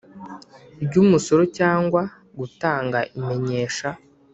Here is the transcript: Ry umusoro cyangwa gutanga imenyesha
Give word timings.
Ry 0.85 0.93
umusoro 1.03 1.43
cyangwa 1.57 2.01
gutanga 2.39 2.99
imenyesha 3.19 3.89